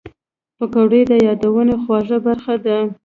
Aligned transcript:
پکورې 0.57 1.01
د 1.11 1.13
یادونو 1.27 1.73
خواږه 1.83 2.17
برخه 2.25 2.55
ده 2.65 2.77